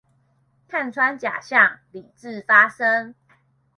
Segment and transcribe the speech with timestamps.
[0.67, 3.13] 看穿假象、理智發聲